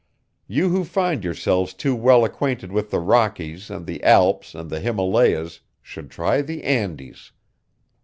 [0.47, 4.79] You who find yourselves too well acquainted with the Rockies and the Alps and the
[4.79, 7.31] Himalayas should try the Andes.